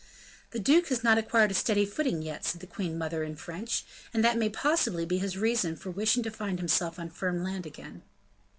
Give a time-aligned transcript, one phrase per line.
[0.49, 3.85] "The duke has not acquired a steady footing yet," said the queen mother, in French,
[4.15, 7.67] "and that may possibly be his reason for wishing to find himself on firm land
[7.67, 8.01] again."